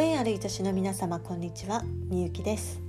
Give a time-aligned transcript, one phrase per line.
[0.00, 1.82] ご縁ある愛しの皆様こんにちは。
[2.08, 2.80] みゆきです。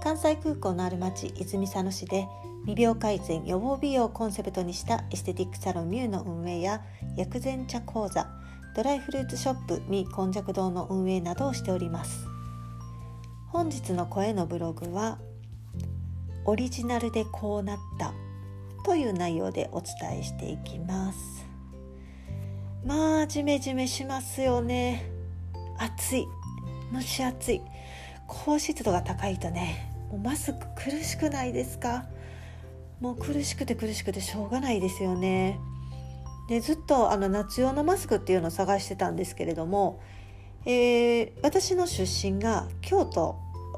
[0.00, 2.28] 関西空港のある町泉佐野市で
[2.66, 6.82] 未病改善予防美容をコンセプトにしたエステティックサロンミューの運営や
[7.16, 8.28] 薬膳茶講座
[8.76, 12.28] ドライフルーツショップミージャク堂の運営などをしております。
[13.48, 15.18] 本日の声のブログは
[16.44, 18.14] オリジナルでこうなった
[18.84, 21.44] という内容でお伝えしていきます。
[22.84, 25.15] まあジメジメしますよね。
[25.78, 26.28] 暑い。
[26.92, 27.62] 蒸し暑い。
[28.26, 32.06] 高湿度が高いとねもうマスク苦しくないですか？
[33.00, 35.58] もう苦しくて苦しくてしょうがないですよね。
[36.48, 40.00] でずっとあの夏用のマスクっていうのを探してたんですけれども、
[40.64, 43.36] えー、私の出身が京都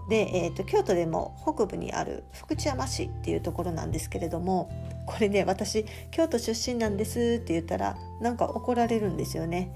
[0.08, 4.70] で、えーと、京都でも北部にある福知山市っていうところなんですけれども
[5.06, 9.70] これね私京都出身なんですって言ったらなんか怒られるんですよね。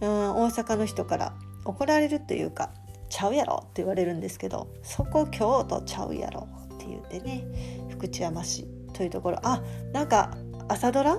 [0.00, 2.70] うん大阪の人から怒られるというか
[3.08, 7.44] 「ちゃうやろ」って言われるんですけど「そこ京都ちゃうやろ」って言ってね
[7.88, 9.38] 福知山市というところ。
[9.42, 10.36] あなんか
[10.68, 11.18] 朝ドラ？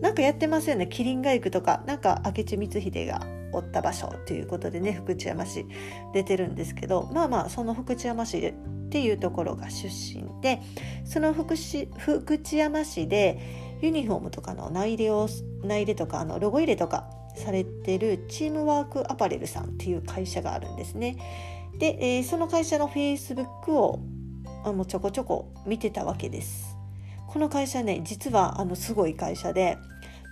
[0.00, 0.88] なんかやってますよね。
[0.90, 1.82] 麒麟が行くとか。
[1.86, 3.20] なんか明智光秀が
[3.52, 5.64] おった場所ということでね福知山市
[6.12, 8.54] 出てるんですけどまあまあその福知山市っ
[8.90, 10.60] ていうところが出身で
[11.04, 11.54] その福
[11.96, 13.38] 福知山市で
[13.80, 15.28] ユニフォームとかの内入れを
[15.62, 21.16] 内入れとかあのロゴ入れとかされてるチームワークアパレルさんっていう会社があるんですね。
[21.78, 24.00] で、えー、その会社のフェイスブックを
[24.64, 26.76] あのちょこちょこ見てたわけです。
[27.28, 29.76] この会社ね実はあのすごい会社で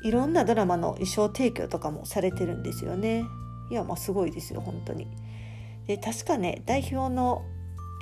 [0.04, 3.24] いろんなドラマの衣装提供とかもされてるんですよね。
[3.70, 5.06] いやまあすごいですよ本当に。
[5.86, 7.42] で確かね代表の、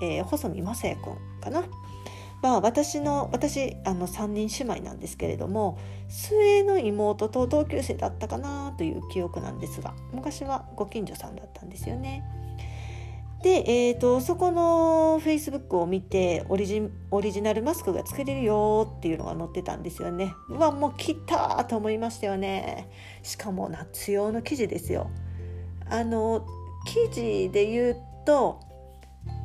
[0.01, 1.65] えー、細見正也君かな。
[2.43, 12.25] まあ私の私あの3人姉妹なんですけれども末の妹と同級生だったかなという記憶なんですが昔はご近所さんだったんですよね。
[13.43, 20.33] で、えーと、そこのフェイスブックを見てオリジオリジナルマスクが作れるよっていうのが載ってたんですよね。
[20.49, 22.89] うわもう切ったと思いましたよね。
[23.23, 25.11] しかも夏用の生地ですよ。
[25.89, 26.47] あの
[26.87, 28.61] 生地で言うと、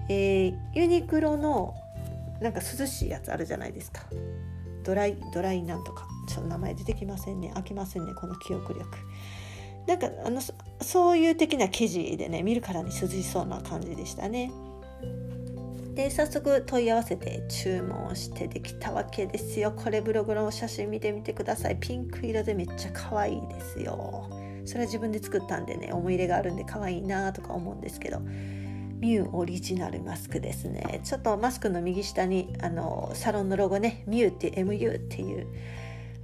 [0.09, 1.73] えー、ユニクロの
[2.41, 4.03] なんか涼しいやつあるじゃないですか。
[4.83, 6.07] ドライドライなんとか。
[6.27, 7.51] ちょっと名前出てきませんね。
[7.55, 8.13] 飽きませんね。
[8.13, 8.85] この記憶力。
[9.87, 10.41] なんかあの
[10.81, 14.51] そういう的な記事でね見るからに涼しそうな感じでしたね。
[15.95, 19.71] で早速問い合わせて注文してできたわけですよ。
[19.71, 21.77] これブログの写真見てみてください。
[21.79, 24.29] ピンク色でめっちゃ可愛いですよ。
[24.65, 28.21] それは自分で作ったんでね思い入れがあるんで可愛いなとか思うんですけど。
[28.99, 31.01] ミューオリジナルマスクですね。
[31.03, 34.03] ちょっとマスクの右下にあのサロンのロゴね。
[34.07, 35.47] ミューって MU っていう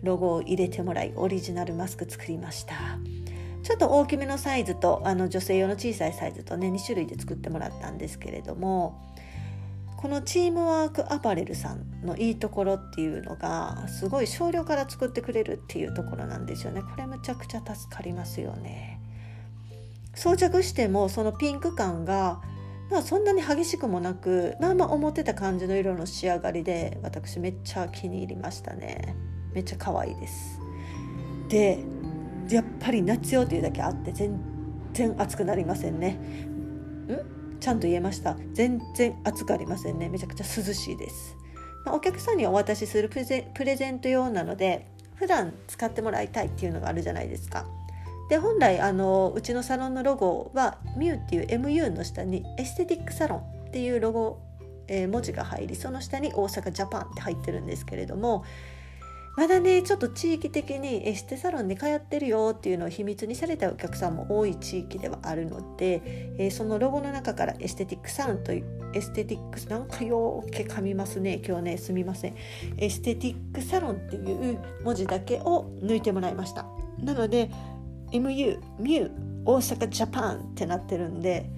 [0.01, 2.75] ロゴを入れてもらいオリジナルマスク作りました。
[3.63, 9.09] ちょっと大きめのサイズとあの女性用の小さいサイズとね2種類で作ってもらったんですけれども
[9.95, 16.81] このチームワークアパレルさんのいいところっていうのがすごい少量から作ってくれるっていうところなんですよね。
[16.81, 18.99] これむちゃくちゃ助かりますよね。
[20.13, 22.41] 装着してもそのピンク感が
[22.93, 29.15] まあそんなに激しくもなくまあまあ思ってた感じの色の仕上がりで私めっちゃ気に入りましたね。
[29.53, 30.59] めっちゃ可愛いです。
[31.49, 31.79] で
[32.49, 34.39] やっぱり夏用というだけあって全
[34.93, 36.11] 然暑くなりませんね。
[36.11, 37.59] ん？
[37.59, 38.37] ちゃんと言えました。
[38.53, 40.07] 全然暑くありませんね。
[40.09, 41.35] めちゃくちゃ涼しいです、
[41.85, 47.65] まあ、お客さんにお渡しするプレゼント用なので普段使ってもらいたいっていうのがあるじゃないですか。
[48.29, 54.39] で本来あのうちのサロンのロゴはミューっていう MU の下にエステティックサロンっていうロゴ、
[54.87, 58.45] えー、文字が入りその下に大阪ジャパンって入ってるんですけれども
[59.35, 66.01] まだねちょっと地域的にエステサロンに通ってるよっていうのを秘密にされたお客さんも多い地域ではあるので、
[66.37, 71.41] えー、そのロゴの中からエステティックサロンというエステティックなんかよーけ噛みますね。
[71.43, 72.35] 今日ねすみません。
[72.77, 76.67] エステティックサロンっていう文字だけを抜いてもらいました。
[76.99, 77.49] なので
[78.13, 79.11] MU ミュー
[79.45, 81.49] 大阪ジャパンってなってるんで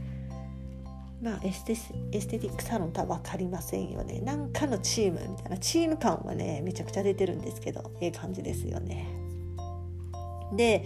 [1.21, 1.71] まあ、エステ
[2.11, 4.19] エステティックサロンとは分かりませんよね。
[4.21, 9.07] なんかのチームみたいなチーム感はねめちゃくちゃ出てるんですけどええ感じですよね。
[10.55, 10.85] で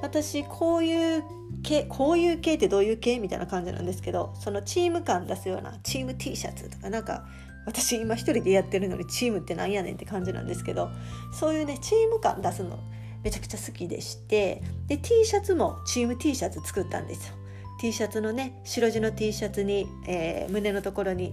[0.00, 1.24] 私こういう
[1.64, 7.26] 系こういう系ってどういう系みたいな感じなんですけどそのチーム感出すようなチーム T シャツとかなんか
[7.66, 10.90] 私今一人でやってるのにチームってなんやねんって感じなんですけど
[11.32, 12.78] そういうねチーム感出すの
[13.22, 17.34] めちゃくちゃ好きでしてで T シャツもチーム T シャツ作ったんですよ。
[17.80, 21.32] T シャツのね白地の T シャツに、えー、胸のところに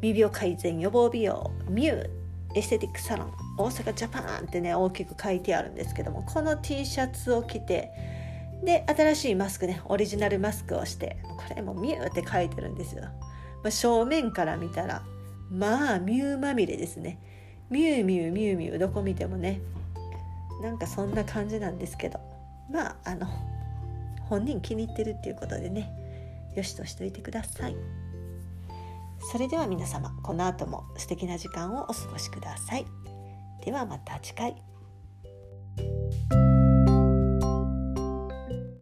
[0.00, 2.10] 未病改善予防美容ミュー
[2.54, 7.90] エステティックサロン大阪ジャパンってね大きく書いてあるんですけどもこの T シャツを着て
[8.62, 13.10] で新しいマスクねオリジナルマスクをしてこれもミューって書いてるんですよ、ま
[13.64, 15.02] あ、正面から見たら
[15.50, 17.18] まあミューまみれですね。
[17.70, 19.60] ミューミューミューミューどこ見てもね
[20.60, 22.20] なんかそんな感じなんですけど。
[22.70, 23.26] まああの
[24.28, 25.90] 本人気に入ってるっていうことでね。
[26.54, 27.76] よしとしといてください。
[29.32, 32.86] それでは皆様この後も素敵な時間をお過ごしください。
[33.64, 34.56] ではまた次回。